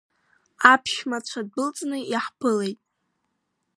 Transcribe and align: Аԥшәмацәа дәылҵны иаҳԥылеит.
Аԥшәмацәа 0.71 1.41
дәылҵны 1.51 1.97
иаҳԥылеит. 2.11 2.79